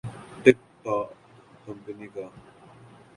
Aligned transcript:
ٹک 0.43 0.57
ٹوک 0.83 1.09
کمپنی 1.63 2.07
کا 2.13 2.25